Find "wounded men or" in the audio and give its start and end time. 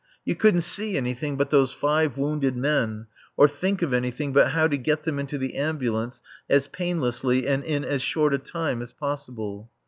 2.17-3.47